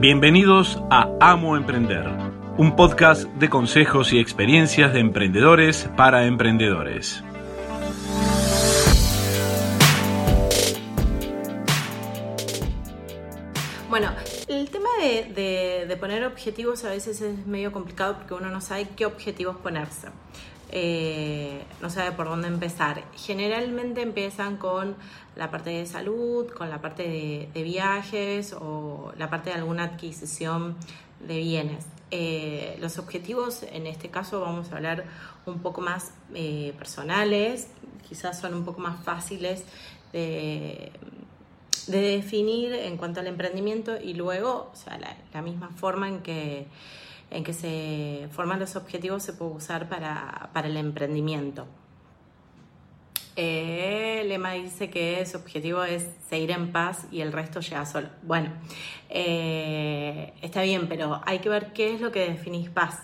Bienvenidos 0.00 0.82
a 0.88 1.10
Amo 1.20 1.58
Emprender, 1.58 2.06
un 2.56 2.74
podcast 2.74 3.24
de 3.34 3.50
consejos 3.50 4.14
y 4.14 4.18
experiencias 4.18 4.94
de 4.94 5.00
emprendedores 5.00 5.90
para 5.94 6.24
emprendedores. 6.24 7.22
Bueno, 13.90 14.10
el 14.48 14.70
tema 14.70 14.88
de, 15.02 15.96
poner 16.00 16.24
objetivos 16.24 16.82
a 16.86 16.88
veces 16.88 17.20
es 17.20 17.46
medio 17.46 17.70
complicado 17.70 18.16
porque 18.16 18.32
uno 18.32 18.48
no 18.48 18.62
sabe 18.62 18.88
qué 18.96 19.04
objetivos 19.04 19.56
ponerse. 19.56 20.08
Eh, 20.72 21.64
no 21.82 21.90
sabe 21.90 22.12
por 22.12 22.26
dónde 22.26 22.48
empezar. 22.48 23.02
Generalmente 23.16 24.02
empiezan 24.02 24.56
con 24.56 24.94
la 25.36 25.50
parte 25.50 25.70
de 25.70 25.86
salud, 25.86 26.48
con 26.48 26.70
la 26.70 26.80
parte 26.80 27.48
de, 27.52 27.62
viajes 27.62 28.52
o 28.52 29.12
la 29.18 29.28
parte 29.28 29.50
de 29.50 29.56
alguna 29.56 29.84
adquisición 29.84 30.76
de 31.26 31.38
bienes. 31.38 31.86
Eh, 32.12 32.76
los 32.80 32.98
objetivos, 32.98 33.64
en 33.64 33.86
este 33.86 34.10
caso 34.10 34.40
vamos 34.40 34.70
a 34.72 34.76
hablar 34.76 35.04
un 35.46 35.60
poco 35.60 35.80
más 35.80 36.12
eh, 36.34 36.74
personales, 36.78 37.68
quizás 38.08 38.40
son 38.40 38.54
un 38.54 38.64
poco 38.64 38.80
más 38.80 39.02
fáciles 39.04 39.64
de, 40.12 40.92
definir 41.86 42.72
en 42.72 42.96
cuanto 42.96 43.18
al 43.18 43.26
emprendimiento 43.26 44.00
y 44.00 44.14
luego, 44.14 44.70
o 44.72 44.76
sea, 44.76 44.98
la 45.32 45.42
misma 45.42 45.70
forma 45.70 46.08
en 46.08 46.20
que 46.20 46.68
en 47.30 47.44
que 47.44 47.52
se 47.52 48.28
forman 48.32 48.58
los 48.58 48.76
objetivos 48.76 49.22
se 49.22 49.32
puede 49.32 49.52
usar 49.52 49.88
para, 49.88 50.50
el 50.64 50.76
emprendimiento. 50.76 51.66
Lema 53.36 54.52
dice 54.52 54.90
que 54.90 55.24
su 55.24 55.38
objetivo 55.38 55.82
es 55.84 56.06
seguir 56.28 56.50
en 56.50 56.72
paz 56.72 57.06
y 57.10 57.22
el 57.22 57.32
resto 57.32 57.60
llega 57.60 57.86
solo. 57.86 58.08
Bueno, 58.22 58.50
eh, 59.08 60.34
está 60.42 60.62
bien, 60.62 60.88
pero 60.88 61.22
hay 61.24 61.38
que 61.38 61.48
ver 61.48 61.72
qué 61.72 61.94
es 61.94 62.00
lo 62.00 62.12
que 62.12 62.28
definís 62.28 62.68
paz 62.68 62.98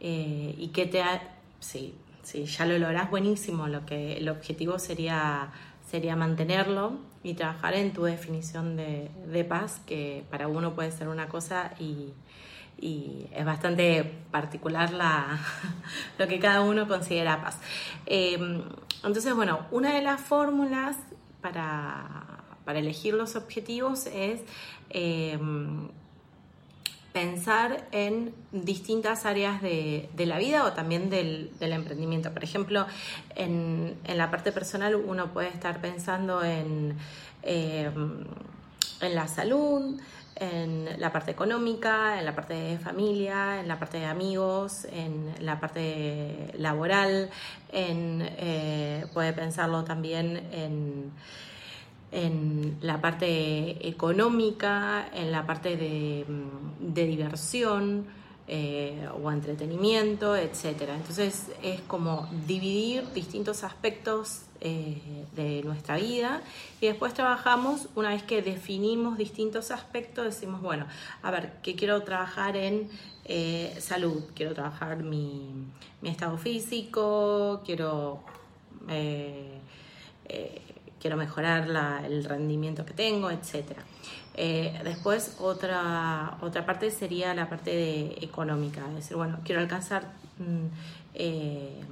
eh, 0.00 0.54
y 0.58 0.68
qué 0.68 0.86
te 0.86 1.00
ha... 1.00 1.22
Sí, 1.60 1.94
sí, 2.22 2.44
ya 2.44 2.66
lo 2.66 2.76
lográs 2.78 3.10
buenísimo. 3.10 3.66
Lo 3.68 3.86
que 3.86 4.18
el 4.18 4.28
objetivo 4.28 4.78
sería 4.78 5.50
sería 5.90 6.16
mantenerlo 6.16 6.98
y 7.22 7.34
trabajar 7.34 7.74
en 7.74 7.92
tu 7.92 8.02
definición 8.02 8.76
de, 8.76 9.10
de 9.30 9.44
paz, 9.44 9.80
que 9.86 10.24
para 10.28 10.48
uno 10.48 10.74
puede 10.74 10.90
ser 10.90 11.08
una 11.08 11.28
cosa 11.28 11.72
y, 11.78 12.12
y 12.80 13.26
es 13.32 13.44
bastante 13.44 14.04
particular 14.30 14.92
la, 14.92 15.38
lo 16.18 16.28
que 16.28 16.38
cada 16.38 16.60
uno 16.60 16.86
considera 16.88 17.42
paz. 17.42 17.58
Em, 18.06 18.62
entonces, 19.04 19.34
bueno, 19.34 19.66
una 19.70 19.94
de 19.94 20.02
las 20.02 20.20
fórmulas 20.20 20.96
para, 21.40 22.20
elegir 22.66 23.14
los 23.14 23.36
objetivos 23.36 24.06
es 24.06 24.40
em, 24.90 25.88
pensar 27.12 27.86
en 27.92 28.34
distintas 28.50 29.24
áreas 29.24 29.62
de, 29.62 30.08
la 30.16 30.38
vida 30.38 30.64
o 30.64 30.72
también 30.72 31.10
del, 31.10 31.52
emprendimiento. 31.60 32.32
Por 32.32 32.42
ejemplo, 32.42 32.86
en, 33.36 33.96
en, 34.04 34.18
la 34.18 34.30
parte 34.30 34.50
personal 34.50 34.96
uno 34.96 35.32
puede 35.32 35.48
estar 35.48 35.80
pensando 35.80 36.42
en, 36.42 36.96
em, 37.42 38.24
en 39.00 39.14
la 39.14 39.28
salud, 39.28 40.00
en 40.36 40.88
la 40.98 41.12
parte 41.12 41.30
económica, 41.30 42.18
en 42.18 42.24
la 42.24 42.34
parte 42.34 42.54
de 42.54 42.78
familia, 42.78 43.60
en 43.60 43.68
la 43.68 43.78
parte 43.78 43.98
de 43.98 44.06
amigos, 44.06 44.86
en 44.86 45.32
la 45.40 45.60
parte 45.60 46.52
laboral, 46.58 47.30
en, 47.70 48.20
eh, 48.38 49.06
puede 49.12 49.32
pensarlo 49.32 49.84
también 49.84 50.36
en, 50.52 51.12
en, 52.10 52.78
la 52.80 53.00
parte 53.00 53.88
económica, 53.88 55.08
en 55.12 55.30
la 55.30 55.46
parte 55.46 55.76
de, 55.76 56.24
de 56.80 57.06
diversión 57.06 58.06
eh, 58.46 59.08
o 59.22 59.30
entretenimiento, 59.30 60.36
etc. 60.36 60.90
Entonces 60.94 61.46
es 61.62 61.80
como 61.82 62.28
dividir 62.46 63.10
distintos 63.14 63.64
aspectos 63.64 64.42
eh, 64.64 65.26
de 65.36 65.62
nuestra 65.62 65.96
vida 65.96 66.42
y 66.80 66.86
después 66.86 67.14
trabajamos, 67.14 67.88
una 67.94 68.08
vez 68.08 68.24
que 68.24 68.42
definimos 68.42 69.16
distintos 69.16 69.70
aspectos, 69.70 70.24
decimos, 70.24 70.60
bueno, 70.60 70.86
a 71.22 71.30
ver, 71.30 71.52
¿qué 71.62 71.76
quiero 71.76 72.02
trabajar 72.02 72.56
en 72.56 72.88
eh, 73.26 73.76
salud? 73.78 74.24
Quiero 74.34 74.54
trabajar 74.54 75.02
mi, 75.04 75.52
mi 76.00 76.08
estado 76.08 76.36
físico, 76.38 77.62
quiero 77.64 78.24
quiero 81.04 81.18
mejorar 81.18 81.68
el 82.08 82.24
rendimiento 82.24 82.86
que 82.86 82.94
tengo, 82.94 83.30
etc. 83.30 83.76
Eh, 84.36 84.80
después 84.84 85.36
otra, 85.38 86.38
otra 86.40 86.64
parte 86.64 86.90
sería 86.90 87.34
la 87.34 87.50
parte 87.50 87.70
de 87.70 88.18
económica, 88.22 88.88
decir, 88.88 89.14
bueno, 89.14 89.40
quiero 89.44 89.60
alcanzar 89.60 90.04
mm, 90.38 90.66
eh, 91.12 91.82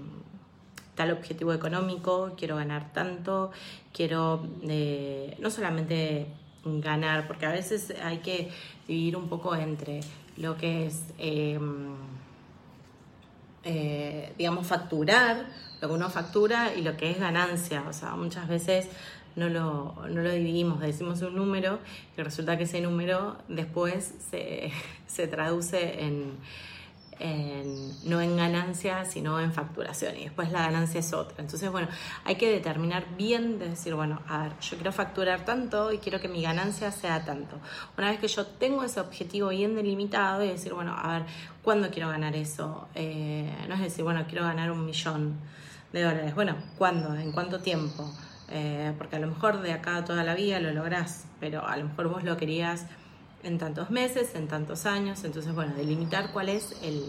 tal 0.95 1.11
objetivo 1.13 1.53
económico, 1.53 2.33
quiero 2.37 2.57
ganar 2.57 2.93
tanto, 2.93 3.51
quiero 3.93 4.47
eh, 4.63 5.37
no 5.41 5.51
solamente 5.51 6.27
ganar, 6.65 7.27
porque 7.27 7.47
a 7.47 7.51
veces 7.51 7.95
hay 8.03 8.19
que 8.19 8.51
dividir 8.87 9.17
un 9.17 9.29
poco 9.29 9.55
entre 9.57 10.01
lo 10.37 10.57
que 10.57 10.87
es, 10.87 11.03
digamos, 14.39 14.67
facturar, 14.67 15.47
lo 15.81 15.89
que 15.89 15.95
uno 15.95 16.11
factura 16.11 16.75
y 16.75 16.83
lo 16.83 16.97
que 16.97 17.11
es 17.11 17.19
ganancia. 17.19 17.85
O 17.89 17.93
sea, 17.93 18.15
muchas 18.15 18.47
veces 18.49 18.89
no 19.37 19.49
lo, 19.49 19.95
no 20.09 20.23
lo 20.23 20.31
dividimos, 20.31 20.81
decimos 20.81 21.23
un 21.23 21.37
número 21.37 21.79
y 22.17 22.23
resulta 22.23 22.59
que 22.59 22.65
ese 22.65 22.81
número 22.81 23.37
después 23.49 24.15
se, 24.31 24.73
se 25.07 25.27
traduce 25.27 26.05
en, 26.05 26.37
no 28.05 28.21
en 28.21 28.37
ganancia, 28.37 29.05
sino 29.05 29.41
en 29.41 29.53
facturación 29.53 30.17
y 30.17 30.25
después 30.25 30.51
la 30.51 30.63
ganancia 30.63 31.01
es 31.01 31.13
otra. 31.13 31.37
Entonces, 31.39 31.71
bueno, 31.71 31.89
hay 32.25 32.35
que 32.35 32.51
determinar 32.51 33.05
bien 33.17 33.59
de 33.59 33.71
decir, 33.71 33.95
bueno, 33.95 34.21
a 34.29 34.45
ver, 34.45 34.53
yo 34.61 34.77
quiero 34.77 34.93
facturar 34.93 35.45
tanto 35.45 35.93
y 35.93 35.99
quiero 35.99 36.21
que 36.21 36.29
mi 36.29 36.43
ganancia 36.43 36.91
sea 36.91 37.25
tanto. 37.25 37.57
Una 37.97 38.11
vez 38.11 38.19
que 38.19 38.29
yo 38.29 38.47
tengo 38.47 38.83
ese 38.83 39.01
objetivo 39.01 39.49
bien 39.49 39.77
delimitado 39.77 40.43
y 40.45 40.49
decir, 40.49 40.75
bueno, 40.75 40.97
a 40.97 41.19
ver, 41.19 41.23
¿cuándo 41.63 41.91
quiero 41.91 42.09
ganar 42.09 42.35
eso? 42.35 42.89
Eh, 42.95 43.53
no 43.69 43.75
es 43.75 43.81
decir, 43.81 44.03
bueno, 44.05 44.25
quiero 44.29 44.45
ganar 44.45 44.71
un 44.73 44.85
millón 44.85 45.39
de 45.93 46.03
dólares. 46.03 46.35
Bueno, 46.35 46.57
¿cuándo? 46.77 47.15
¿En 47.15 47.31
cuánto 47.33 47.61
tiempo? 47.61 48.13
Eh, 48.51 48.93
porque 48.99 49.17
a 49.17 49.19
lo 49.19 49.29
mejor 49.29 49.63
de 49.63 49.73
acá 49.73 50.05
toda 50.05 50.25
la 50.25 50.35
vida 50.35 50.59
lo 50.61 50.73
lográs, 50.73 51.27
pero 51.41 51.67
a 51.67 51.77
lo 51.77 51.85
mejor 51.85 52.09
vos 52.09 52.25
lo 52.25 52.37
querías 52.37 52.87
en 53.45 53.59
tantos 53.59 53.91
meses, 53.91 54.35
en 54.35 54.49
tantos 54.49 54.87
años, 54.87 55.25
entonces 55.25 55.55
bueno, 55.55 55.75
delimitar 55.75 56.33
cuál 56.33 56.49
es 56.49 56.77
el, 56.83 57.05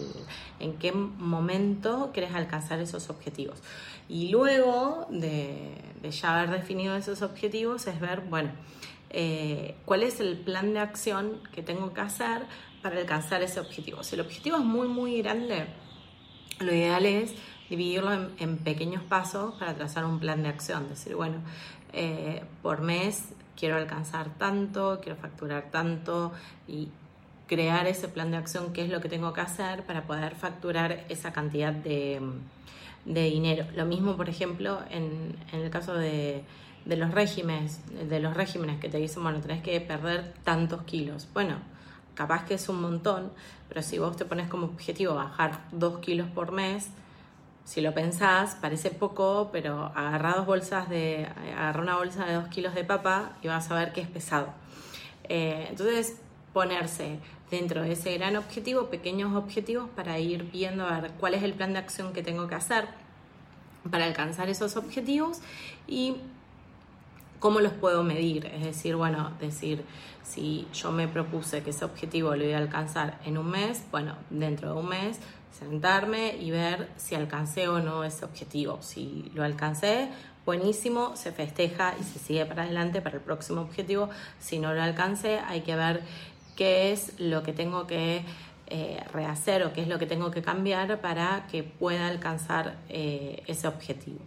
en 0.60 0.74
qué 0.78 0.92
momento 0.92 2.12
querés 2.12 2.34
alcanzar 2.34 2.80
esos 2.80 3.10
objetivos. 3.10 3.62
Y 4.10 4.30
luego 4.30 5.08
de, 5.10 5.76
ya 6.10 6.36
haber 6.36 6.60
definido 6.60 6.96
esos 6.96 7.22
objetivos 7.22 7.88
es 7.88 8.00
ver, 8.00 8.22
bueno, 8.22 8.52
eh, 9.10 9.76
cuál 9.86 10.04
es 10.04 10.20
el 10.20 10.38
plan 10.38 10.74
de 10.74 10.80
acción 10.80 11.40
que 11.54 11.62
tengo 11.62 11.94
que 11.94 12.02
hacer 12.02 12.44
para 12.82 12.98
alcanzar 12.98 13.42
ese 13.44 13.60
objetivo. 13.60 14.04
Si 14.04 14.16
el 14.16 14.22
objetivo 14.22 14.58
es 14.58 14.64
muy, 14.64 14.88
muy 14.88 15.22
grande, 15.22 15.68
lo 16.60 16.74
ideal 16.74 17.06
es 17.06 17.34
dividirlo 17.70 18.12
en, 18.38 18.58
pequeños 18.58 19.04
pasos 19.04 19.56
para 19.56 19.76
trazar 19.76 20.06
un 20.06 20.20
plan 20.20 20.44
de 20.44 20.50
acción. 20.50 20.90
Decir, 20.90 21.16
bueno, 21.16 21.38
eh, 21.94 22.44
por 22.62 22.82
mes 22.82 23.34
quiero 23.58 23.76
alcanzar 23.76 24.30
tanto, 24.38 25.00
quiero 25.02 25.18
facturar 25.18 25.70
tanto 25.72 26.32
y 26.68 26.90
crear 27.48 27.88
ese 27.88 28.08
plan 28.08 28.32
de 28.32 28.38
acción, 28.38 28.74
qué 28.74 28.84
es 28.84 28.90
lo 28.90 29.02
que 29.02 29.10
tengo 29.10 29.34
que 29.34 29.42
hacer 29.42 29.84
para 29.84 30.04
poder 30.04 30.36
facturar 30.36 31.06
esa 31.10 31.34
cantidad 31.34 31.74
de, 31.74 32.22
dinero. 33.06 33.66
Lo 33.76 33.86
mismo, 33.86 34.16
por 34.16 34.30
ejemplo, 34.30 34.80
en, 34.90 35.36
el 35.52 35.70
caso 35.70 35.94
de, 35.94 36.44
los 36.86 37.12
regímenes, 37.12 37.82
de 38.10 38.20
los 38.20 38.34
regímenes 38.34 38.80
que 38.80 38.90
te 38.90 38.98
dicen, 38.98 39.24
bueno, 39.24 39.40
tenés 39.42 39.62
que 39.62 39.80
perder 39.82 40.34
tantos 40.44 40.84
kilos. 40.84 41.28
Bueno, 41.34 41.58
capaz 42.16 42.46
que 42.46 42.56
es 42.56 42.70
un 42.70 42.82
montón, 42.82 43.32
pero 43.70 43.82
si 43.82 44.00
vos 44.00 44.16
te 44.16 44.26
pones 44.26 44.48
como 44.48 44.68
objetivo 44.68 45.16
bajar 45.16 45.66
dos 45.72 46.00
kilos 46.00 46.28
por 46.30 46.52
mes, 46.52 46.90
si 47.66 47.82
lo 47.82 47.94
pensás, 47.94 48.56
parece 48.60 48.92
poco, 48.92 49.50
pero 49.52 49.92
agarra 49.96 50.36
dos 50.36 50.46
bolsas 50.46 50.90
de, 50.90 51.28
agarra 51.58 51.82
una 51.82 51.96
bolsa 51.96 52.26
de 52.26 52.34
dos 52.34 52.48
kilos 52.48 52.76
de 52.76 52.84
papa 52.84 53.34
y 53.42 53.48
vas 53.48 53.72
a 53.72 53.76
ver 53.76 53.94
que 53.94 54.02
es 54.02 54.08
pesado. 54.08 54.48
Eh, 55.30 55.68
entonces, 55.70 56.18
ponerse 56.54 57.20
dentro 57.50 57.82
de 57.82 57.94
ese 57.94 58.18
gran 58.18 58.36
objetivo, 58.36 58.88
pequeños 58.88 59.36
objetivos 59.36 59.90
para 59.96 60.20
ir 60.20 60.44
viendo 60.52 60.86
a 60.86 61.00
ver 61.00 61.12
cuál 61.20 61.34
es 61.34 61.44
el 61.44 61.54
plan 61.54 61.74
de 61.74 61.80
acción 61.80 62.14
que 62.14 62.22
tengo 62.22 62.48
que 62.48 62.56
hacer 62.56 62.88
para 63.90 64.06
alcanzar 64.06 64.50
esos 64.50 64.76
objetivos 64.76 65.40
y 65.88 66.18
cómo 67.40 67.60
los 67.60 67.74
puedo 67.74 68.04
medir. 68.04 68.46
Es 68.48 68.64
decir, 68.64 68.96
bueno, 68.96 69.32
decir, 69.40 69.84
si 70.24 70.68
yo 70.74 70.92
me 70.92 71.08
propuse 71.08 71.62
que 71.64 71.72
ese 71.72 71.86
objetivo 71.86 72.36
lo 72.36 72.44
iba 72.46 72.58
a 72.58 72.62
alcanzar 72.62 73.20
en 73.26 73.38
un 73.38 73.50
mes, 73.50 73.84
bueno, 73.92 74.16
dentro 74.30 74.74
de 74.74 74.80
un 74.80 74.88
mes 74.88 75.20
sentarme 75.58 76.36
y 76.36 76.52
ver 76.52 76.90
si 76.98 77.16
alcancé 77.16 77.68
o 77.68 77.80
no 77.80 78.04
ese 78.04 78.26
objetivo. 78.26 78.80
Si 78.82 79.32
lo 79.34 79.44
alcancé, 79.44 80.10
buenísimo, 80.46 81.16
se 81.16 81.32
festeja 81.32 81.96
y 82.00 82.04
se 82.04 82.20
sigue 82.20 82.46
para 82.46 82.64
adelante 82.64 83.02
para 83.02 83.18
el 83.18 83.22
próximo 83.22 83.62
objetivo. 83.62 84.10
Si 84.40 84.60
no 84.60 84.74
lo 84.74 84.82
alcancé, 84.82 85.40
hay 85.40 85.62
que 85.62 85.76
ver 85.76 86.02
qué 86.56 86.92
es 86.92 87.20
lo 87.20 87.44
que 87.44 87.54
tengo 87.54 87.88
que 87.88 88.24
eh, 88.68 89.04
rehacer 89.12 89.64
o 89.64 89.74
qué 89.74 89.82
es 89.82 89.88
lo 89.88 90.00
que 90.00 90.06
tengo 90.06 90.32
que 90.32 90.42
cambiar 90.42 91.02
para 91.02 91.48
que 91.52 91.64
pueda 91.64 92.08
alcanzar 92.08 92.78
eh, 92.90 93.44
ese 93.48 93.68
objetivo. 93.68 94.20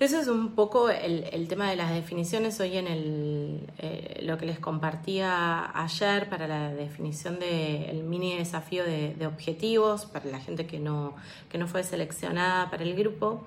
Eso 0.00 0.18
es 0.18 0.28
un 0.28 0.54
poco 0.54 0.88
el, 0.88 1.46
tema 1.46 1.68
de 1.68 1.76
las 1.76 1.92
definiciones. 1.92 2.58
Hoy 2.58 2.78
en 2.78 2.86
el, 2.86 3.60
eh, 3.76 4.20
lo 4.22 4.38
que 4.38 4.46
les 4.46 4.58
compartía 4.58 5.70
ayer 5.78 6.30
para 6.30 6.48
la 6.48 6.72
definición 6.72 7.38
del 7.38 8.02
mini 8.04 8.34
desafío 8.34 8.82
de, 8.82 9.14
de, 9.14 9.26
objetivos, 9.26 10.06
para 10.06 10.24
la 10.24 10.40
gente 10.40 10.66
que 10.66 10.78
no, 10.78 11.14
que 11.50 11.58
no 11.58 11.68
fue 11.68 11.84
seleccionada 11.84 12.70
para 12.70 12.82
el 12.82 12.96
grupo, 12.96 13.44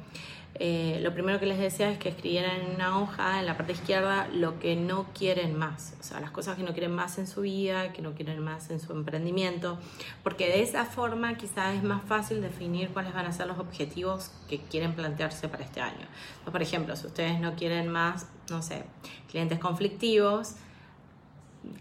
eh, 0.56 1.00
lo 1.02 1.14
primero 1.14 1.40
que 1.40 1.48
les 1.48 1.58
decía 1.58 1.90
es 1.90 1.98
que 1.98 2.10
escribieran 2.10 2.62
en 2.62 2.76
una 2.76 3.00
hoja, 3.00 3.40
en 3.40 3.48
la 3.48 3.58
parte 3.58 3.72
izquierda, 3.72 4.28
lo 4.32 4.60
que 4.60 4.76
no 4.76 5.08
quieren 5.14 5.58
más, 5.58 5.96
o 6.00 6.04
sea, 6.04 6.20
las 6.20 6.30
cosas 6.30 6.58
que 6.58 6.64
no 6.64 6.74
quieren 6.74 6.92
más 6.92 7.18
en 7.18 7.26
su 7.26 7.42
vida, 7.42 7.92
que 7.92 8.04
no 8.04 8.14
quieren 8.14 8.40
más 8.40 8.70
en 8.70 8.80
su 8.80 8.94
emprendimiento, 8.94 9.80
porque 10.22 10.48
de 10.48 10.62
esa 10.62 10.86
forma 10.86 11.38
quizás 11.38 11.76
es 11.76 11.84
más 11.84 12.04
fácil 12.04 12.42
definir 12.42 12.90
cuáles 12.90 13.14
van 13.14 13.26
a 13.26 13.32
ser 13.32 13.48
los 13.48 13.58
objetivos 13.58 14.32
que 14.48 14.60
quieren 14.60 14.94
plantearse 14.94 15.48
para 15.48 15.64
este 15.64 15.82
año. 15.82 16.06
por 16.52 16.62
ejemplo, 16.62 16.96
si 16.96 17.08
ustedes 17.08 17.40
no 17.40 17.56
quieren 17.56 17.88
más, 17.88 18.28
no 18.52 18.62
sé, 18.62 18.84
clientes 19.32 19.58
conflictivos, 19.58 20.56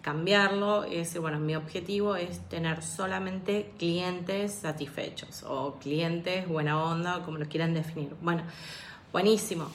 cambiarlo 0.01 0.87
y 0.87 1.03
bueno, 1.19 1.39
mi 1.41 1.57
objetivo 1.57 2.17
es 2.17 2.41
tener 2.49 2.83
solamente 2.83 3.73
clientes 3.79 4.53
satisfechos 4.55 5.45
o 5.47 5.75
clientes 5.81 6.49
buena 6.49 6.83
onda, 6.83 7.23
como 7.25 7.39
lo 7.39 7.47
quieran 7.47 7.75
definir. 7.75 8.15
Bueno, 8.21 8.43
buenísimo. 9.13 9.69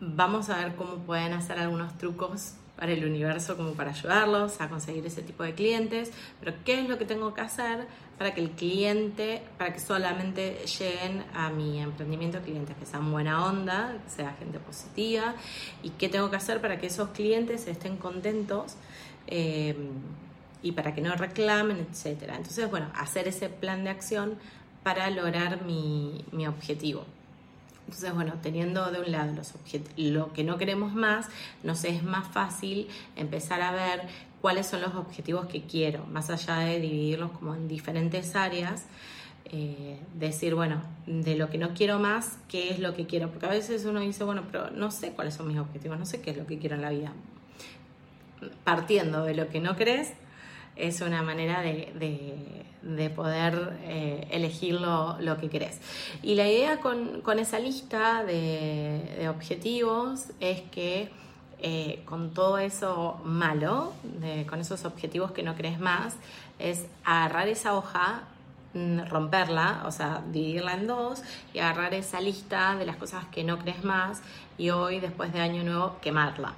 Vamos 0.00 0.50
a 0.50 0.58
ver 0.58 0.74
cómo 0.74 0.96
pueden 0.98 1.32
hacer 1.32 1.58
algunos 1.58 1.96
trucos 1.96 2.54
para 2.76 2.92
el 2.92 3.04
universo 3.04 3.56
como 3.56 3.72
para 3.72 3.90
ayudarlos 3.90 4.60
a 4.60 4.68
conseguir 4.68 5.06
ese 5.06 5.22
tipo 5.22 5.44
de 5.44 5.54
clientes, 5.54 6.10
pero 6.40 6.54
¿qué 6.64 6.80
es 6.80 6.88
lo 6.88 6.98
que 6.98 7.04
tengo 7.04 7.32
que 7.32 7.40
hacer 7.40 7.86
para 8.18 8.34
que 8.34 8.40
el 8.40 8.50
cliente, 8.50 9.42
para 9.58 9.72
que 9.72 9.80
solamente 9.80 10.64
lleguen 10.78 11.24
a 11.34 11.50
mi 11.50 11.80
emprendimiento 11.80 12.40
clientes 12.40 12.76
que 12.76 12.86
sean 12.86 13.10
buena 13.10 13.46
onda, 13.46 13.96
que 14.04 14.10
sea 14.10 14.34
gente 14.38 14.58
positiva 14.58 15.34
y 15.82 15.90
qué 15.90 16.08
tengo 16.08 16.30
que 16.30 16.36
hacer 16.36 16.60
para 16.60 16.78
que 16.78 16.88
esos 16.88 17.10
clientes 17.10 17.66
estén 17.66 17.96
contentos 17.96 18.76
eh, 19.26 19.76
y 20.62 20.72
para 20.72 20.94
que 20.94 21.00
no 21.00 21.14
reclamen, 21.14 21.86
etcétera. 21.90 22.36
Entonces, 22.36 22.70
bueno, 22.70 22.88
hacer 22.94 23.28
ese 23.28 23.48
plan 23.48 23.84
de 23.84 23.90
acción 23.90 24.36
para 24.82 25.10
lograr 25.10 25.64
mi, 25.64 26.24
mi 26.32 26.46
objetivo. 26.46 27.04
Entonces, 27.86 28.14
bueno, 28.14 28.34
teniendo 28.42 28.90
de 28.90 29.00
un 29.00 29.12
lado 29.12 29.34
los 29.34 29.52
lo 29.96 30.32
que 30.32 30.42
no 30.42 30.56
queremos 30.56 30.94
más, 30.94 31.28
nos 31.62 31.84
es 31.84 32.02
más 32.02 32.26
fácil 32.28 32.88
empezar 33.14 33.60
a 33.60 33.72
ver 33.72 34.02
cuáles 34.40 34.66
son 34.66 34.80
los 34.80 34.94
objetivos 34.94 35.46
que 35.46 35.62
quiero, 35.62 36.06
más 36.06 36.30
allá 36.30 36.58
de 36.60 36.80
dividirlos 36.80 37.32
como 37.32 37.54
en 37.54 37.68
diferentes 37.68 38.34
áreas. 38.36 38.86
Eh, 39.46 39.98
decir, 40.14 40.54
bueno, 40.54 40.80
de 41.06 41.36
lo 41.36 41.50
que 41.50 41.58
no 41.58 41.74
quiero 41.74 41.98
más, 41.98 42.38
¿qué 42.48 42.70
es 42.70 42.78
lo 42.78 42.94
que 42.94 43.06
quiero? 43.06 43.30
Porque 43.30 43.44
a 43.44 43.50
veces 43.50 43.84
uno 43.84 44.00
dice, 44.00 44.24
bueno, 44.24 44.44
pero 44.50 44.70
no 44.70 44.90
sé 44.90 45.12
cuáles 45.12 45.34
son 45.34 45.46
mis 45.48 45.58
objetivos, 45.58 45.98
no 45.98 46.06
sé 46.06 46.22
qué 46.22 46.30
es 46.30 46.38
lo 46.38 46.46
que 46.46 46.58
quiero 46.58 46.76
en 46.76 46.82
la 46.82 46.90
vida 46.90 47.12
partiendo 48.64 49.24
de 49.24 49.34
lo 49.34 49.48
que 49.48 49.60
no 49.60 49.76
crees, 49.76 50.14
es 50.76 51.00
una 51.00 51.22
manera 51.22 51.62
de, 51.62 53.12
poder 53.14 53.78
eh, 53.84 54.26
elegir 54.30 54.80
lo, 54.80 55.36
que 55.40 55.48
querés. 55.48 55.80
Y 56.22 56.34
la 56.34 56.48
idea 56.48 56.80
con, 56.80 57.22
esa 57.38 57.58
lista 57.58 58.24
de, 58.24 59.28
objetivos 59.28 60.30
es 60.40 60.62
que 60.62 61.10
eh, 61.60 62.02
con 62.04 62.34
todo 62.34 62.58
eso 62.58 63.20
malo, 63.24 63.92
con 64.48 64.60
esos 64.60 64.84
objetivos 64.84 65.32
que 65.32 65.42
no 65.42 65.54
crees 65.54 65.78
más, 65.78 66.16
es 66.58 66.86
agarrar 67.04 67.48
esa 67.48 67.74
hoja 67.74 68.24
mm, 68.74 69.06
romperla, 69.08 69.82
o 69.86 69.92
sea, 69.92 70.22
dividirla 70.30 70.74
en 70.74 70.86
dos 70.86 71.22
y 71.52 71.60
agarrar 71.60 71.94
esa 71.94 72.20
lista 72.20 72.76
de 72.76 72.86
las 72.86 72.96
cosas 72.96 73.24
que 73.26 73.44
no 73.44 73.58
crees 73.58 73.84
más 73.84 74.22
y 74.58 74.70
hoy, 74.70 75.00
después 75.00 75.32
de 75.32 75.40
año 75.40 75.62
nuevo, 75.62 75.96
quemarla 76.00 76.54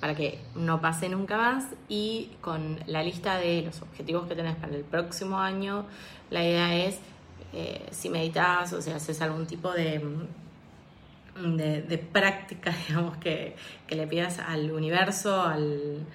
para 0.00 0.14
que 0.14 0.38
no 0.54 0.80
pase 0.80 1.08
nunca 1.08 1.36
más. 1.36 1.64
Y 1.88 2.30
con 2.40 2.78
la 2.86 3.02
lista 3.02 3.36
de 3.38 3.62
los 3.62 3.82
objetivos 3.82 4.26
que 4.26 4.34
tenés 4.34 4.56
para 4.56 4.74
el 4.74 4.84
próximo 4.84 5.38
año, 5.38 5.86
la 6.30 6.44
idea 6.44 6.74
es 6.74 6.98
eh, 7.52 7.86
si 7.90 8.08
meditas 8.08 8.72
o 8.72 8.82
si 8.82 8.90
haces 8.90 9.20
algún 9.22 9.46
tipo 9.46 9.72
de, 9.72 10.02
de, 11.36 11.98
práctica, 11.98 12.74
digamos, 12.88 13.16
que, 13.18 13.56
que 13.86 13.96
le 13.96 14.06
pidas 14.06 14.38
al 14.38 14.70
universo, 14.72 15.42
al 15.42 16.06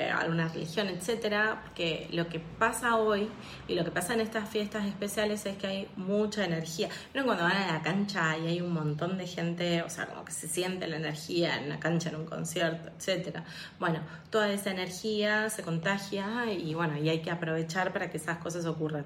eh, 0.00 0.08
alguna 0.08 0.48
religión, 0.48 0.88
etcétera, 0.88 1.60
porque 1.62 2.08
lo 2.10 2.26
que 2.26 2.40
pasa 2.40 2.96
hoy 2.96 3.28
y 3.68 3.74
lo 3.74 3.84
que 3.84 3.90
pasa 3.90 4.14
en 4.14 4.20
estas 4.20 4.48
fiestas 4.48 4.86
especiales 4.86 5.44
es 5.44 5.58
que 5.58 5.66
hay 5.66 5.88
mucha 5.96 6.42
energía. 6.42 6.88
Pero 7.12 7.26
cuando 7.26 7.44
van 7.44 7.56
a 7.56 7.72
la 7.74 7.82
cancha 7.82 8.38
y 8.38 8.46
hay 8.46 8.60
un 8.62 8.72
montón 8.72 9.18
de 9.18 9.26
gente, 9.26 9.82
o 9.82 9.90
sea, 9.90 10.06
como 10.06 10.24
que 10.24 10.32
se 10.32 10.48
siente 10.48 10.86
la 10.86 10.96
energía 10.96 11.58
en 11.58 11.68
la 11.68 11.78
cancha, 11.78 12.08
en 12.08 12.16
un 12.16 12.24
concierto, 12.24 12.88
etcétera. 12.96 13.44
Bueno, 13.78 14.00
toda 14.30 14.50
esa 14.50 14.70
energía 14.70 15.50
se 15.50 15.62
contagia 15.62 16.50
y 16.50 16.72
bueno, 16.72 16.96
y 16.96 17.10
hay 17.10 17.20
que 17.20 17.30
aprovechar 17.30 17.92
para 17.92 18.08
que 18.08 18.16
esas 18.16 18.38
cosas 18.38 18.64
ocurran. 18.64 19.04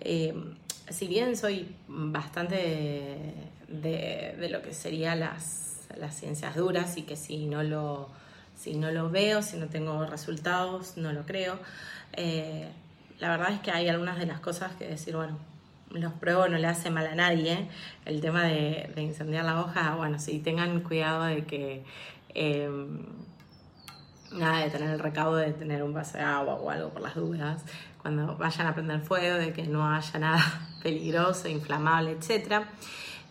Eh, 0.00 0.34
si 0.90 1.06
bien 1.06 1.38
soy 1.38 1.74
bastante 1.88 2.56
de, 3.66 4.36
de, 4.38 4.48
lo 4.50 4.60
que 4.60 4.74
serían 4.74 5.20
las, 5.20 5.88
las 5.96 6.14
ciencias 6.14 6.54
duras 6.54 6.98
y 6.98 7.02
que 7.04 7.16
si 7.16 7.46
no 7.46 7.62
lo 7.62 8.10
si 8.64 8.74
no 8.76 8.90
lo 8.90 9.10
veo, 9.10 9.42
si 9.42 9.58
no 9.58 9.66
tengo 9.66 10.06
resultados, 10.06 10.96
no 10.96 11.12
lo 11.12 11.26
creo. 11.26 11.58
Eh, 12.14 12.70
la 13.18 13.28
verdad 13.28 13.52
es 13.52 13.60
que 13.60 13.70
hay 13.70 13.90
algunas 13.90 14.18
de 14.18 14.24
las 14.24 14.40
cosas 14.40 14.72
que 14.76 14.88
decir, 14.88 15.14
bueno, 15.14 15.38
los 15.90 16.14
pruebo, 16.14 16.48
no 16.48 16.56
le 16.56 16.66
hace 16.66 16.88
mal 16.90 17.06
a 17.06 17.14
nadie. 17.14 17.68
El 18.06 18.22
tema 18.22 18.44
de, 18.44 18.90
incendiar 18.96 19.44
la 19.44 19.60
hoja, 19.60 19.96
bueno, 19.96 20.18
sí, 20.18 20.38
tengan 20.38 20.80
cuidado 20.80 21.24
de 21.24 21.44
que... 21.44 21.84
Eh, 22.30 22.70
nada 24.32 24.64
de 24.64 24.70
tener 24.70 24.90
el 24.90 24.98
recaudo 24.98 25.36
de 25.36 25.52
tener 25.52 25.82
un 25.84 25.92
vaso 25.92 26.18
de 26.18 26.24
agua 26.24 26.54
o 26.54 26.68
algo 26.68 26.88
por 26.88 27.02
las 27.02 27.14
dudas, 27.14 27.62
cuando 28.02 28.34
vayan 28.36 28.66
a 28.66 28.74
prender 28.74 29.00
fuego, 29.00 29.36
de 29.36 29.52
que 29.52 29.64
no 29.64 29.88
haya 29.88 30.18
nada 30.18 30.42
peligroso, 30.82 31.48
inflamable, 31.48 32.12
etcétera. 32.12 32.66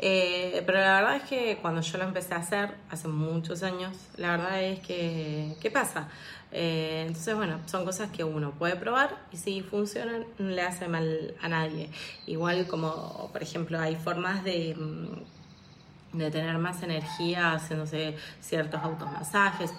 Eh, 0.05 0.61
pero 0.65 0.79
la 0.81 0.95
verdad 0.95 1.15
es 1.15 1.23
que 1.23 1.57
cuando 1.61 1.79
yo 1.79 1.97
lo 1.97 2.03
empecé 2.03 2.33
a 2.33 2.37
hacer, 2.39 2.75
hace 2.89 3.07
muchos 3.07 3.63
años, 3.63 3.95
la 4.17 4.31
verdad 4.31 4.61
es 4.61 4.81
que, 4.81 5.55
¿qué 5.61 5.71
pasa? 5.71 6.09
Eh, 6.51 7.05
entonces, 7.07 7.33
bueno, 7.37 7.61
son 7.67 7.85
cosas 7.85 8.09
que 8.11 8.25
uno 8.25 8.51
puede 8.51 8.75
probar 8.75 9.15
y 9.31 9.37
si 9.37 9.61
funcionan, 9.61 10.25
no 10.39 10.49
le 10.49 10.61
hace 10.61 10.89
mal 10.89 11.35
a 11.41 11.47
nadie. 11.47 11.89
Igual 12.27 12.67
como, 12.67 13.29
por 13.31 13.41
ejemplo, 13.41 13.79
hay 13.79 13.95
formas 13.95 14.43
de, 14.43 14.75
mm, 14.75 16.17
de 16.17 16.31
tener 16.31 16.57
más 16.57 16.83
energía 16.83 17.53
haciéndose 17.53 18.17
ciertos 18.41 18.81
automasajes. 18.83 19.71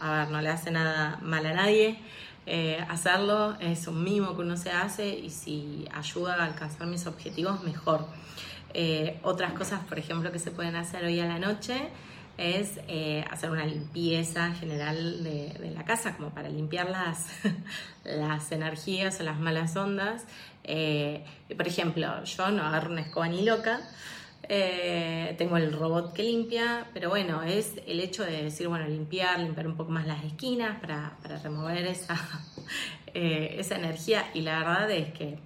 A 0.00 0.12
ver, 0.12 0.30
no 0.30 0.40
le 0.40 0.50
hace 0.50 0.70
nada 0.70 1.18
mal 1.22 1.44
a 1.44 1.54
nadie. 1.54 1.98
Eh, 2.46 2.78
hacerlo 2.88 3.56
es 3.58 3.88
un 3.88 4.04
mimo 4.04 4.36
que 4.36 4.42
uno 4.42 4.56
se 4.56 4.70
hace 4.70 5.08
y 5.08 5.30
si 5.30 5.88
ayuda 5.92 6.34
a 6.36 6.44
alcanzar 6.44 6.86
mis 6.86 7.06
objetivos, 7.08 7.64
mejor. 7.64 8.06
Eh, 8.74 9.18
otras 9.22 9.52
cosas, 9.52 9.80
por 9.84 9.98
ejemplo, 9.98 10.32
que 10.32 10.38
se 10.38 10.50
pueden 10.50 10.76
hacer 10.76 11.04
hoy 11.04 11.20
a 11.20 11.26
la 11.26 11.38
noche 11.38 11.88
es 12.38 12.80
eh, 12.88 13.24
hacer 13.30 13.50
una 13.50 13.66
limpieza 13.66 14.54
general 14.54 15.22
de, 15.22 15.72
la 15.74 15.84
casa, 15.84 16.16
como 16.16 16.30
para 16.30 16.48
limpiar 16.48 16.88
las, 16.88 17.26
las 18.04 18.50
energías 18.52 19.20
o 19.20 19.24
las 19.24 19.38
malas 19.38 19.76
ondas. 19.76 20.24
Eh, 20.64 21.24
por 21.56 21.66
ejemplo, 21.66 22.24
yo 22.24 22.50
no 22.50 22.64
agarro 22.64 22.90
una 22.90 23.02
escoba 23.02 23.28
ni 23.28 23.44
loca, 23.44 23.80
tengo 25.38 25.56
el 25.58 25.72
robot 25.72 26.12
que 26.12 26.24
limpia, 26.24 26.86
pero 26.92 27.08
bueno, 27.08 27.42
es 27.42 27.74
el 27.86 28.00
hecho 28.00 28.24
de 28.24 28.44
decir, 28.44 28.66
bueno, 28.66 28.88
limpiar, 28.88 29.38
limpiar 29.38 29.68
un 29.68 29.76
poco 29.76 29.92
más 29.92 30.06
las 30.06 30.24
esquinas 30.24 30.80
para, 30.80 31.16
para 31.22 31.38
remover 31.38 31.86
esa, 31.86 32.18
esa 33.14 33.76
energía. 33.76 34.30
Y 34.34 34.40
la 34.40 34.58
verdad 34.58 34.90
es 34.90 35.12
que 35.12 35.38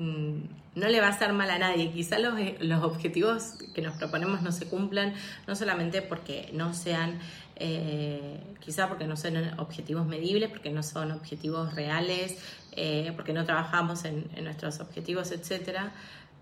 Mm, 0.00 0.42
no 0.74 0.88
le 0.88 1.00
va 1.00 1.08
a 1.08 1.10
hacer 1.10 1.32
mal 1.32 1.50
a 1.50 1.58
nadie. 1.58 1.90
Quizá 1.90 2.18
los, 2.18 2.34
los, 2.60 2.82
objetivos 2.84 3.54
que 3.74 3.82
nos 3.82 3.96
proponemos 3.96 4.42
no 4.42 4.52
se 4.52 4.66
cumplan, 4.66 5.14
no 5.46 5.56
solamente 5.56 6.02
porque 6.02 6.50
no 6.52 6.74
sean, 6.74 7.18
eh, 7.56 8.40
quizá 8.60 8.88
porque 8.88 9.06
no 9.06 9.16
sean 9.16 9.58
objetivos 9.58 10.06
medibles, 10.06 10.48
porque 10.48 10.70
no 10.70 10.82
son 10.82 11.12
objetivos 11.12 11.74
reales, 11.74 12.38
eh, 12.72 13.12
porque 13.16 13.32
no 13.32 13.44
trabajamos 13.44 14.04
en, 14.04 14.30
nuestros 14.42 14.80
objetivos, 14.80 15.32
etcétera. 15.32 15.92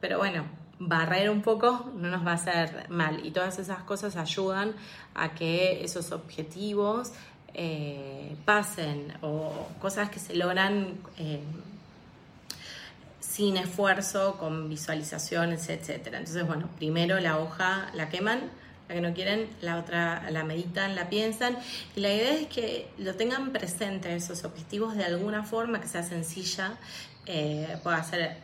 Pero 0.01 0.19
bueno, 0.19 0.45
barrer 0.79 1.31
un 1.31 1.43
poco 1.43 1.91
no 1.97 2.09
nos 2.09 2.25
va 2.27 2.33
a 2.33 2.35
hacer 2.35 2.87
mal 2.89 3.25
y 3.27 3.31
todas 3.31 3.59
esas 3.59 3.83
cosas 3.83 4.17
ayudan 4.17 4.75
a 5.15 5.35
que 5.35 5.83
esos 5.83 6.13
objetivos 6.13 7.13
eh, 7.55 8.37
pasen 8.45 9.13
o 9.23 9.69
cosas 9.81 10.11
que 10.11 10.21
se 10.21 10.37
logran 10.37 10.99
sin 13.39 13.57
esfuerzo, 13.57 14.37
con 14.37 14.69
visualizaciones, 14.69 15.69
etcétera. 15.69 16.19
Entonces, 16.19 16.45
bueno, 16.45 16.69
primero 16.77 17.21
la 17.21 17.39
hoja 17.39 17.89
la 17.95 18.09
queman, 18.09 18.51
la 18.89 18.97
que 18.97 19.01
no 19.01 19.15
quieren, 19.15 19.49
la 19.61 19.79
otra 19.79 20.29
la 20.33 20.43
meditan, 20.43 20.97
la 20.97 21.09
piensan. 21.09 21.57
Y 21.95 22.01
la 22.01 22.13
idea 22.13 22.35
es 22.35 22.49
que 22.49 22.89
lo 22.99 23.15
tengan 23.15 23.53
presente 23.53 24.13
esos 24.17 24.43
objetivos 24.43 24.97
de 24.97 25.05
alguna 25.05 25.45
forma, 25.45 25.81
que 25.81 25.87
sea 25.87 26.03
sencilla, 26.03 26.79
eh, 27.27 27.79
pueda 27.85 28.03
ser 28.03 28.39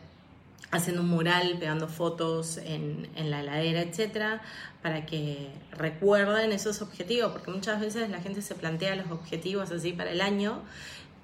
haciendo 0.71 1.01
un 1.01 1.09
mural, 1.09 1.57
pegando 1.59 1.89
fotos 1.89 2.55
en, 2.55 3.09
en 3.17 3.31
la 3.31 3.41
heladera, 3.41 3.81
etcétera, 3.81 4.41
para 4.81 5.05
que 5.05 5.49
recuerden 5.71 6.53
esos 6.53 6.81
objetivos, 6.81 7.33
porque 7.33 7.51
muchas 7.51 7.81
veces 7.81 8.09
la 8.09 8.21
gente 8.21 8.41
se 8.41 8.55
plantea 8.55 8.95
los 8.95 9.11
objetivos 9.11 9.71
así 9.71 9.91
para 9.91 10.11
el 10.11 10.21
año 10.21 10.61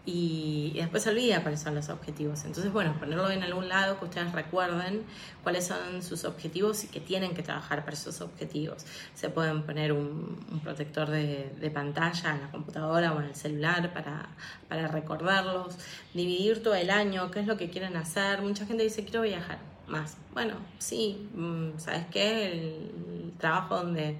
y, 0.05 0.73
después 0.75 1.03
se 1.03 1.11
olvida 1.11 1.41
cuáles 1.41 1.61
son 1.61 1.75
los 1.75 1.89
objetivos. 1.89 2.43
Entonces, 2.45 2.71
bueno, 2.71 2.95
ponerlo 2.99 3.29
en 3.29 3.43
algún 3.43 3.69
lado 3.69 3.99
que 3.99 4.05
ustedes 4.05 4.31
recuerden 4.31 5.03
cuáles 5.43 5.67
son 5.67 6.01
sus 6.01 6.25
objetivos 6.25 6.83
y 6.83 6.87
que 6.87 6.99
tienen 6.99 7.33
que 7.33 7.43
trabajar 7.43 7.85
para 7.85 7.95
esos 7.95 8.21
objetivos. 8.21 8.85
Se 9.13 9.29
pueden 9.29 9.63
poner 9.63 9.93
un, 9.93 10.39
protector 10.63 11.09
de, 11.09 11.53
de, 11.59 11.71
pantalla 11.71 12.35
en 12.35 12.41
la 12.41 12.51
computadora 12.51 13.13
o 13.13 13.19
en 13.19 13.27
el 13.27 13.35
celular 13.35 13.93
para, 13.93 14.29
para 14.67 14.87
recordarlos, 14.87 15.75
dividir 16.13 16.63
todo 16.63 16.75
el 16.75 16.89
año, 16.89 17.29
qué 17.31 17.41
es 17.41 17.47
lo 17.47 17.57
que 17.57 17.69
quieren 17.69 17.95
hacer. 17.95 18.41
Mucha 18.41 18.65
gente 18.65 18.83
dice, 18.83 19.03
quiero 19.03 19.21
viajar 19.21 19.70
más. 19.91 20.17
Bueno, 20.33 20.55
sí, 20.79 21.29
mm, 21.33 21.77
¿sabes 21.77 22.05
qué? 22.09 22.51
El 22.51 23.33
trabajo 23.37 23.77
donde 23.77 24.17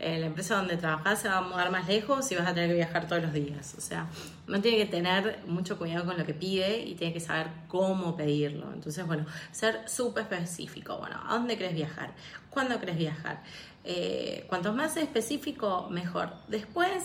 eh, 0.00 0.18
la 0.18 0.26
empresa 0.26 0.56
donde 0.56 0.76
trabajas 0.76 1.22
se 1.22 1.28
va 1.28 1.38
a 1.38 1.40
mudar 1.40 1.70
más 1.70 1.86
lejos 1.88 2.30
y 2.30 2.34
vas 2.34 2.46
a 2.46 2.52
tener 2.52 2.68
que 2.68 2.74
viajar 2.74 3.08
todos 3.08 3.22
los 3.22 3.32
días. 3.32 3.74
O 3.78 3.80
sea, 3.80 4.06
no 4.46 4.60
tiene 4.60 4.76
que 4.76 4.86
tener 4.86 5.40
mucho 5.46 5.78
cuidado 5.78 6.04
con 6.04 6.18
lo 6.18 6.26
que 6.26 6.34
pide 6.34 6.80
y 6.80 6.94
tiene 6.94 7.12
que 7.12 7.20
saber 7.20 7.48
cómo 7.68 8.16
pedirlo. 8.16 8.72
Entonces, 8.72 9.06
bueno, 9.06 9.24
ser 9.52 9.88
súper 9.88 10.24
específico. 10.24 10.98
Bueno, 10.98 11.20
¿a 11.26 11.34
dónde 11.34 11.56
querés 11.56 11.74
viajar? 11.74 12.12
¿Cuándo 12.50 12.78
querés 12.80 12.98
viajar? 12.98 13.42
Eh, 13.84 14.44
cuanto 14.48 14.72
más 14.72 14.96
específico, 14.96 15.88
mejor. 15.90 16.30
Después, 16.48 17.04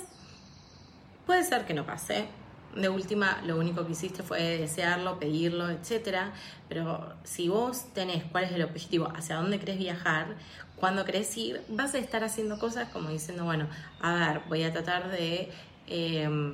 puede 1.26 1.44
ser 1.44 1.66
que 1.66 1.74
no 1.74 1.86
pase. 1.86 2.28
De 2.76 2.88
última, 2.88 3.42
lo 3.46 3.58
único 3.58 3.86
que 3.86 3.94
hiciste 3.94 4.22
fue 4.22 4.58
desearlo, 4.58 5.20
pedirlo, 5.20 5.70
etcétera. 5.70 6.34
Pero 6.68 7.14
si 7.24 7.50
vos 7.50 7.94
tenés 7.94 8.24
cuál 8.26 8.44
es 8.46 8.52
el 8.52 8.64
objetivo, 8.64 9.12
hacia 9.16 9.38
dónde 9.38 9.60
querés 9.60 9.78
viajar, 9.78 10.36
cuando 10.76 11.04
querés 11.04 11.36
ir, 11.38 11.62
vas 11.70 11.94
a 11.94 11.98
estar 11.98 12.24
haciendo 12.24 12.58
cosas 12.58 12.90
como 12.90 13.10
diciendo, 13.10 13.44
bueno, 13.44 13.68
a 14.02 14.14
ver, 14.14 14.42
voy 14.48 14.64
a 14.64 14.72
tratar 14.72 15.12
de, 15.12 15.52
em, 15.88 16.54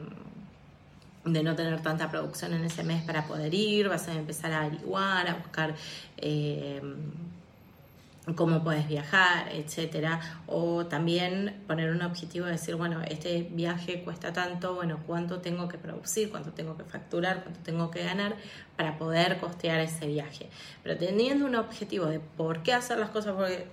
de 1.25 1.43
no 1.43 1.55
tener 1.55 1.81
tanta 1.81 2.09
producción 2.09 2.53
en 2.53 2.63
ese 2.65 2.83
mes 2.83 3.03
para 3.03 3.27
poder 3.27 3.53
ir, 3.53 3.89
vas 3.89 4.07
a 4.07 4.13
empezar 4.13 4.51
a 4.51 4.61
averiguar, 4.61 5.27
a 5.27 5.35
buscar 5.35 5.75
em, 6.17 6.95
cómo 8.33 8.63
puedes 8.63 8.87
viajar, 8.87 9.49
etcétera, 9.51 10.19
o 10.47 10.87
también 10.87 11.63
poner 11.67 11.91
un 11.91 12.01
objetivo 12.01 12.47
de 12.47 12.53
decir, 12.53 12.75
bueno, 12.75 13.01
este 13.07 13.47
viaje 13.51 14.03
cuesta 14.03 14.33
tanto, 14.33 14.73
bueno, 14.73 14.99
cuánto 15.05 15.41
tengo 15.41 15.67
que 15.67 15.77
producir, 15.77 16.31
cuánto 16.31 16.51
tengo 16.51 16.75
que 16.75 16.83
facturar, 16.83 17.43
cuánto 17.43 17.59
tengo 17.61 17.91
que 17.91 18.03
ganar 18.03 18.35
para 18.75 18.97
poder 18.97 19.37
costear 19.37 19.79
ese 19.79 20.07
viaje. 20.07 20.49
Pero 20.81 20.97
teniendo 20.97 21.45
un 21.45 21.55
objetivo 21.55 22.07
de 22.07 22.19
por 22.19 22.63
qué 22.63 22.73
hacer 22.73 22.97
las 22.97 23.09
cosas, 23.09 23.33
porque 23.33 23.67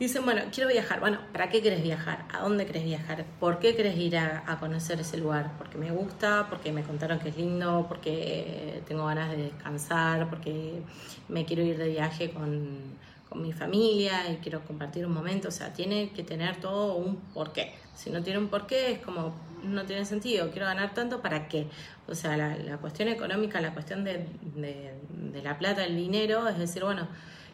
Dicen, 0.00 0.24
bueno, 0.24 0.40
quiero 0.50 0.70
viajar. 0.70 0.98
Bueno, 0.98 1.18
¿para 1.30 1.50
qué 1.50 1.60
querés 1.60 1.82
viajar? 1.82 2.24
¿A 2.32 2.40
dónde 2.40 2.64
querés 2.64 2.84
viajar? 2.84 3.26
¿Por 3.38 3.58
qué 3.58 3.76
querés 3.76 3.98
ir 3.98 4.16
a, 4.16 4.56
conocer 4.58 4.98
ese 4.98 5.18
lugar? 5.18 5.52
¿Porque 5.58 5.76
me 5.76 5.90
gusta? 5.90 6.46
¿Porque 6.48 6.72
me 6.72 6.82
contaron 6.82 7.18
que 7.18 7.28
es 7.28 7.36
lindo? 7.36 7.84
¿Porque 7.86 8.82
tengo 8.88 9.04
ganas 9.04 9.30
de 9.30 9.36
descansar? 9.42 10.30
¿Porque 10.30 10.80
me 11.28 11.44
quiero 11.44 11.62
ir 11.62 11.76
de 11.76 11.88
viaje 11.88 12.30
con, 12.30 12.96
con 13.30 13.40
mi 13.40 13.52
familia 13.52 14.30
y 14.30 14.36
quiero 14.36 14.62
compartir 14.66 15.06
un 15.06 15.12
momento? 15.12 15.48
O 15.48 15.50
sea, 15.50 15.72
tiene 15.72 16.10
que 16.10 16.22
tener 16.22 16.60
todo 16.60 16.96
un 16.96 17.16
porqué. 17.32 17.72
Si 17.94 18.10
no 18.10 18.22
tiene 18.22 18.38
un 18.38 18.48
porqué, 18.48 18.92
es 18.92 18.98
como, 18.98 19.34
no 19.62 19.84
tiene 19.86 20.04
sentido. 20.04 20.50
Quiero 20.50 20.66
ganar 20.66 20.92
tanto, 20.92 21.22
¿para 21.22 21.48
qué? 21.48 21.66
O 22.06 22.14
sea, 22.14 22.36
la, 22.36 22.76
cuestión 22.76 23.08
económica, 23.08 23.62
la 23.62 23.72
cuestión 23.72 24.04
de, 24.04 24.26
de, 24.56 24.94
de 25.10 25.42
la 25.42 25.56
plata, 25.58 25.84
el 25.84 25.96
dinero, 25.96 26.46
es 26.48 26.58
decir, 26.58 26.84
bueno, 26.84 27.08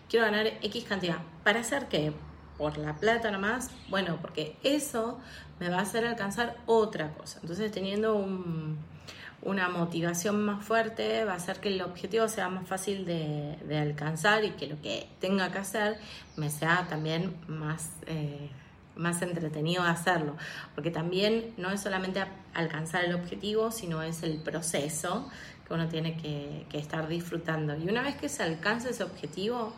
quiero 0.09 0.27
ganar 0.27 0.47
X 0.63 0.85
cantidad. 0.85 1.19
¿Para 1.45 1.61
hacer 1.61 1.87
qué? 1.87 2.13
por 2.57 2.79
la 2.79 2.97
plata 2.97 3.31
nomás, 3.31 3.71
bueno, 3.89 4.19
porque 4.21 4.57
eso 4.63 5.19
me 5.61 5.69
va 5.69 5.79
a 5.79 5.83
hacer 5.83 6.07
alcanzar 6.07 6.57
otra 6.67 7.13
cosa. 7.15 7.39
Entonces, 7.43 7.71
teniendo 7.71 8.17
una 9.47 9.69
motivación 9.69 10.45
más 10.45 10.65
fuerte, 10.65 11.25
va 11.25 11.35
a 11.35 11.37
hacer 11.37 11.61
que 11.61 11.69
el 11.69 11.81
objetivo 11.81 12.27
sea 12.29 12.49
más 12.49 12.67
fácil 12.67 13.07
de, 13.07 13.57
alcanzar 13.79 14.45
y 14.45 14.51
que 14.51 14.67
lo 14.67 14.83
que 14.83 15.07
tenga 15.21 15.53
que 15.53 15.59
hacer 15.59 15.99
me 16.37 16.51
sea 16.51 16.87
también 16.89 17.37
más, 17.47 17.91
eh, 18.09 18.51
más 18.97 19.23
entretenido 19.23 19.85
hacerlo. 19.85 20.37
Porque 20.75 20.91
también 20.91 21.55
no 21.59 21.71
es 21.71 21.81
solamente 21.81 22.25
alcanzar 22.55 23.05
el 23.05 23.15
objetivo, 23.15 23.71
sino 23.71 24.03
es 24.03 24.25
el 24.25 24.39
proceso 24.39 25.31
que 25.67 25.75
uno 25.75 25.89
tiene 25.89 26.17
que, 26.17 26.67
que 26.69 26.79
estar 26.79 27.07
disfrutando. 27.07 27.77
Y 27.77 27.89
una 27.89 28.03
vez 28.03 28.17
que 28.17 28.29
se 28.29 28.43
alcanza 28.43 28.91
ese 28.91 29.05
objetivo, 29.05 29.73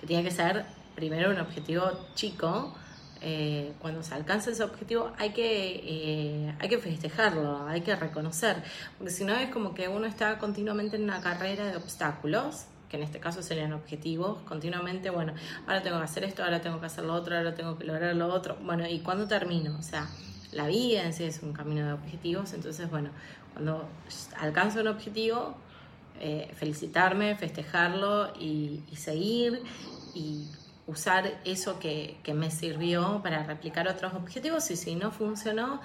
que 0.00 0.06
tiene 0.06 0.22
que 0.22 0.30
ser 0.30 0.64
primero 0.94 1.30
un 1.30 1.40
objetivo 1.40 2.06
chico, 2.14 2.72
eh, 3.20 3.72
cuando 3.80 4.02
se 4.02 4.14
alcanza 4.14 4.50
ese 4.50 4.62
objetivo 4.62 5.12
hay 5.18 5.30
que, 5.30 5.80
eh, 5.84 6.54
hay 6.58 6.68
que 6.68 6.78
festejarlo, 6.78 7.66
hay 7.66 7.80
que 7.80 7.96
reconocer, 7.96 8.62
porque 8.96 9.12
si 9.12 9.24
no 9.24 9.34
es 9.34 9.50
como 9.50 9.74
que 9.74 9.88
uno 9.88 10.06
está 10.06 10.38
continuamente 10.38 10.96
en 10.96 11.04
una 11.04 11.20
carrera 11.20 11.66
de 11.66 11.76
obstáculos, 11.76 12.66
que 12.88 12.96
en 12.96 13.02
este 13.02 13.20
caso 13.20 13.42
serían 13.42 13.72
objetivos, 13.72 14.40
continuamente, 14.42 15.10
bueno, 15.10 15.34
ahora 15.66 15.82
tengo 15.82 15.98
que 15.98 16.04
hacer 16.04 16.24
esto, 16.24 16.44
ahora 16.44 16.60
tengo 16.60 16.80
que 16.80 16.86
hacer 16.86 17.04
lo 17.04 17.14
otro, 17.14 17.36
ahora 17.36 17.54
tengo 17.54 17.76
que 17.76 17.84
lograr 17.84 18.14
lo 18.14 18.32
otro, 18.32 18.56
bueno, 18.62 18.86
¿y 18.88 19.00
cuándo 19.00 19.26
termino? 19.26 19.76
O 19.78 19.82
sea, 19.82 20.08
la 20.52 20.66
vida 20.66 21.02
en 21.02 21.12
sí 21.12 21.24
es 21.24 21.42
un 21.42 21.52
camino 21.52 21.84
de 21.86 21.92
objetivos, 21.92 22.52
entonces, 22.52 22.88
bueno, 22.88 23.10
cuando 23.52 23.88
alcanzo 24.38 24.80
un 24.80 24.88
objetivo, 24.88 25.56
eh, 26.20 26.50
felicitarme, 26.54 27.36
festejarlo 27.36 28.32
y, 28.38 28.82
y 28.90 28.96
seguir 28.96 29.62
y 30.14 30.48
usar 30.88 31.38
eso 31.44 31.78
que, 31.78 32.18
me 32.34 32.50
sirvió 32.50 33.20
para 33.22 33.44
replicar 33.44 33.86
otros 33.88 34.14
objetivos 34.14 34.70
y 34.70 34.76
si 34.76 34.96
no 34.96 35.12
funcionó, 35.12 35.80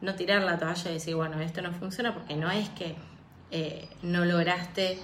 no 0.00 0.14
tirar 0.14 0.42
la 0.42 0.58
toalla 0.58 0.90
y 0.90 0.94
decir, 0.94 1.14
bueno, 1.14 1.40
esto 1.40 1.62
no 1.62 1.72
funciona 1.72 2.12
porque 2.12 2.36
no 2.36 2.50
es 2.50 2.68
que 2.70 2.96
eh, 3.50 3.88
no 4.02 4.24
lograste 4.24 4.98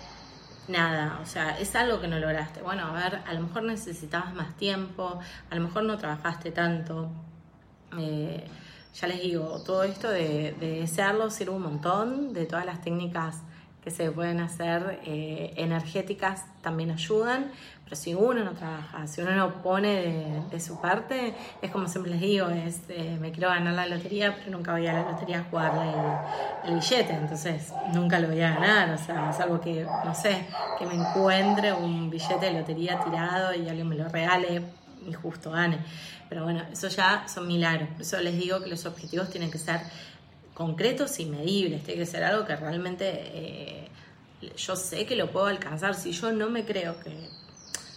nada, 0.68 1.20
o 1.22 1.26
sea, 1.26 1.58
es 1.58 1.74
algo 1.76 2.00
que 2.00 2.08
no 2.08 2.18
lograste. 2.18 2.62
Bueno, 2.62 2.86
a 2.86 2.92
ver, 2.92 3.20
a 3.26 3.32
lo 3.32 3.40
mejor 3.40 3.62
necesitabas 3.62 4.34
más 4.34 4.56
tiempo, 4.56 5.20
a 5.50 5.54
lo 5.54 5.60
mejor 5.60 5.84
no 5.84 5.96
trabajaste 5.98 6.50
tanto. 6.50 7.10
Eh, 7.98 8.44
ya 8.94 9.06
les 9.06 9.22
digo, 9.22 9.62
todo 9.64 9.84
esto 9.84 10.10
de, 10.10 10.54
de 10.58 10.80
desearlo 10.80 11.30
sirve 11.30 11.52
un 11.52 11.62
montón, 11.62 12.32
de 12.32 12.46
todas 12.46 12.66
las 12.66 12.80
técnicas 12.82 13.42
que 13.84 13.90
se 13.90 14.10
pueden 14.10 14.40
hacer 14.40 14.98
eh, 15.04 15.52
energéticas 15.56 16.46
también 16.62 16.90
ayudan, 16.90 17.52
pero 17.84 17.96
si 17.96 18.14
uno 18.14 18.42
no 18.42 18.52
trabaja, 18.52 19.06
si 19.06 19.20
uno 19.20 19.32
no 19.32 19.62
pone 19.62 20.40
de, 20.50 20.60
su 20.60 20.80
parte, 20.80 21.34
es 21.60 21.70
como 21.70 21.86
siempre 21.86 22.12
les 22.12 22.20
digo, 22.22 22.48
es 22.48 22.80
eh, 22.88 23.18
me 23.20 23.30
quiero 23.30 23.50
ganar 23.50 23.74
la 23.74 23.86
lotería, 23.86 24.34
pero 24.36 24.56
nunca 24.56 24.72
voy 24.72 24.86
a 24.86 24.94
la 24.94 25.02
lotería 25.02 25.40
a 25.40 25.44
jugarle 25.44 25.92
el, 26.64 26.74
billete, 26.76 27.12
entonces 27.12 27.74
nunca 27.92 28.18
lo 28.18 28.28
voy 28.28 28.40
a 28.40 28.54
ganar, 28.54 28.94
o 28.94 28.96
sea, 28.98 29.28
es 29.28 29.38
algo 29.40 29.60
que, 29.60 29.86
no 30.02 30.14
sé, 30.14 30.46
que 30.78 30.86
me 30.86 30.94
encuentre 30.94 31.74
un 31.74 32.08
billete 32.08 32.46
de 32.46 32.52
lotería 32.54 32.98
tirado 33.04 33.54
y 33.54 33.68
alguien 33.68 33.86
me 33.86 33.96
lo 33.96 34.08
regale 34.08 34.62
y 35.06 35.12
justo 35.12 35.50
gane. 35.50 35.78
Pero 36.30 36.44
bueno, 36.44 36.62
eso 36.72 36.88
ya 36.88 37.28
son 37.28 37.46
milagros, 37.46 37.90
por 37.90 38.00
eso 38.00 38.18
les 38.20 38.38
digo 38.38 38.62
que 38.62 38.70
los 38.70 38.86
objetivos 38.86 39.28
tienen 39.28 39.50
que 39.50 39.58
ser 39.58 39.82
concretos 40.54 41.18
y 41.18 41.26
medibles, 41.26 41.82
tiene 41.82 42.00
que 42.00 42.06
ser 42.06 42.24
algo 42.24 42.46
que 42.46 42.56
realmente 42.56 43.10
eh, 43.10 43.88
yo 44.56 44.76
sé 44.76 45.04
que 45.04 45.16
lo 45.16 45.30
puedo 45.30 45.46
alcanzar. 45.46 45.94
Si 45.94 46.12
yo 46.12 46.32
no 46.32 46.48
me 46.48 46.64
creo 46.64 46.98
que, 47.00 47.28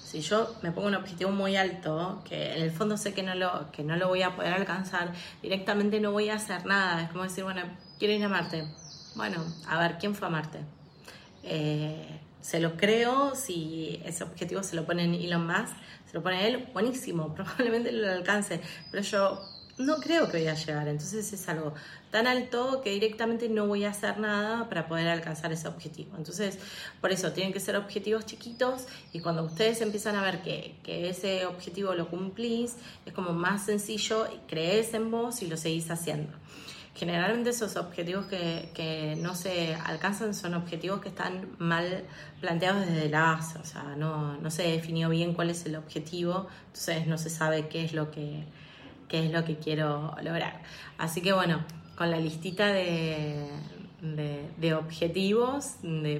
si 0.04 0.22
yo 0.22 0.56
me 0.62 0.72
pongo 0.72 0.88
un 0.88 0.96
objetivo 0.96 1.32
muy 1.32 1.56
alto, 1.56 2.24
que 2.28 2.56
en 2.56 2.64
el 2.64 2.72
fondo 2.72 2.98
sé 2.98 3.14
que 3.14 3.24
no 3.24 3.36
lo, 3.36 3.72
que 3.72 3.84
no 3.84 3.96
lo 3.96 4.08
voy 4.08 4.24
a 4.24 4.36
poder 4.36 4.54
alcanzar, 4.54 5.14
directamente 5.42 6.00
no 6.00 6.12
voy 6.12 6.30
a 6.30 6.36
hacer 6.36 6.66
nada. 6.66 7.04
Es 7.04 7.10
como 7.10 7.24
decir, 7.24 7.44
bueno, 7.44 7.62
quiero 8.00 8.14
ir 8.14 8.24
a 8.24 8.30
Marte. 8.30 8.68
Bueno, 9.16 9.44
a 9.68 9.80
ver, 9.80 9.98
¿quién 10.00 10.16
fue 10.16 10.28
a 10.28 10.32
Marte? 10.32 10.60
Eh, 11.44 12.20
se 12.42 12.60
lo 12.60 12.78
creo, 12.78 13.36
si 13.36 14.02
ese 14.06 14.24
objetivo 14.24 14.64
se 14.64 14.76
lo 14.76 14.86
pone 14.86 15.04
Elon 15.04 15.46
Musk, 15.46 15.76
se 16.06 16.14
lo 16.14 16.24
pone 16.24 16.48
él, 16.48 16.70
buenísimo, 16.74 17.34
probablemente 17.36 17.92
lo 17.92 18.10
alcance, 18.10 18.62
pero 18.90 19.04
yo 19.04 19.42
no 19.77 19.98
creo 19.98 20.29
que 20.29 20.39
voy 20.39 20.48
a 20.48 20.55
llegar. 20.55 20.88
Entonces 20.88 21.31
es 21.31 21.50
algo 21.50 21.74
tan 22.12 22.27
alto 22.27 22.81
que 22.81 22.91
directamente 22.91 23.50
no 23.50 23.67
voy 23.67 23.86
a 23.86 23.91
hacer 23.91 24.19
nada 24.19 24.67
para 24.69 24.88
poder 24.88 25.07
alcanzar 25.07 25.51
ese 25.51 25.67
objetivo. 25.67 26.15
Entonces, 26.17 26.57
por 27.01 27.12
eso 27.12 27.31
tienen 27.31 27.53
que 27.53 27.60
ser 27.60 27.75
objetivos 27.75 28.25
chiquitos 28.25 28.88
y 29.13 29.19
cuando 29.19 29.43
ustedes 29.43 29.81
empiezan 29.81 30.15
a 30.15 30.24
ver 30.24 30.41
que, 30.41 30.77
ese 30.88 31.46
objetivo 31.46 31.93
lo 31.93 32.10
cumplís, 32.10 32.75
es 33.05 33.13
como 33.13 33.34
más 33.34 33.65
sencillo, 33.65 34.27
crees 34.48 34.93
en 34.93 35.12
vos 35.12 35.41
y 35.41 35.48
lo 35.48 35.57
seguís 35.57 35.89
haciendo. 35.91 36.34
Generalmente 36.96 37.51
esos 37.51 37.75
objetivos 37.75 38.25
que, 38.25 38.72
que, 38.74 39.15
no 39.17 39.36
se 39.36 39.75
alcanzan 39.75 40.34
son 40.34 40.55
objetivos 40.55 41.00
que 41.01 41.10
están 41.10 41.55
mal 41.60 42.03
planteados 42.41 42.88
desde 42.88 43.10
la 43.10 43.22
base, 43.22 43.60
o 43.60 43.65
sea, 43.65 43.96
no, 43.96 44.38
no 44.38 44.50
se 44.50 44.63
definió 44.63 45.07
bien 45.10 45.36
cuál 45.36 45.51
es 45.51 45.63
el 45.67 45.75
objetivo, 45.75 46.48
entonces 46.67 47.05
no 47.05 47.19
se 47.19 47.29
sabe 47.29 47.67
qué 47.67 47.86
es 47.86 47.93
lo 47.93 48.10
que, 48.10 48.46
qué 49.08 49.26
es 49.26 49.32
lo 49.32 49.44
que 49.46 49.58
quiero 49.58 50.16
lograr. 50.22 50.62
Así 50.98 51.22
que 51.22 51.34
bueno, 51.34 51.64
con 51.96 52.12
la 52.12 52.20
listita 52.20 52.68
de, 52.68 53.48
de, 54.02 54.74
objetivos 54.74 55.78